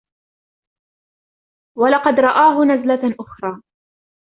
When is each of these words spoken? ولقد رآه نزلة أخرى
ولقد 1.77 2.19
رآه 2.19 2.65
نزلة 2.65 3.15
أخرى 3.19 3.61